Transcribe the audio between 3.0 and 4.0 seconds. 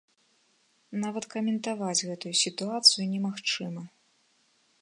немагчыма.